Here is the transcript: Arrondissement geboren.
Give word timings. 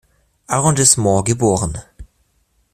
Arrondissement 0.47 1.21
geboren. 1.23 1.83